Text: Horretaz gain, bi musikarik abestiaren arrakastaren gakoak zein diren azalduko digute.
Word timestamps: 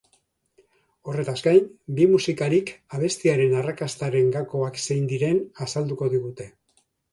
Horretaz 1.11 1.35
gain, 1.47 1.67
bi 1.99 2.07
musikarik 2.13 2.71
abestiaren 2.99 3.55
arrakastaren 3.61 4.35
gakoak 4.39 4.83
zein 4.89 5.07
diren 5.15 5.41
azalduko 5.69 6.13
digute. 6.19 6.53